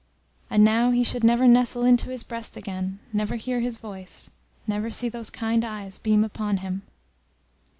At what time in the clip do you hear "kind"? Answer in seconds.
5.29-5.63